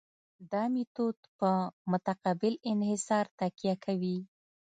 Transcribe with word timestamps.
دا 0.51 0.63
میتود 0.73 1.17
په 1.39 1.51
متقابل 1.91 2.53
انحصار 2.71 3.25
تکیه 3.39 3.75
کوي 3.83 4.17